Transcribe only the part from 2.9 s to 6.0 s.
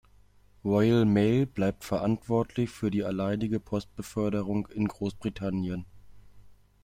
alleinige Postbeförderung in Großbritannien.